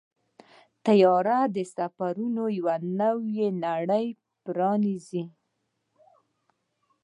[0.85, 2.67] طیاره د سفرونو یو
[2.99, 4.07] نوې نړۍ
[4.43, 5.23] پرانیزي.